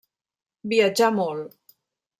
[0.73, 1.79] Viatjà molt.